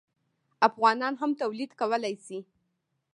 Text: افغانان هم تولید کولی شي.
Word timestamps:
افغانان 0.67 1.13
هم 1.21 1.31
تولید 1.41 1.71
کولی 1.79 2.13
شي. 2.25 2.37